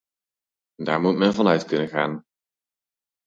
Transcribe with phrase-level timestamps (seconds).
[0.75, 2.25] Daar moet men van uit kunnen gaan.